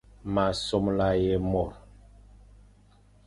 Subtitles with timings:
[0.33, 1.71] M a somla ye môr.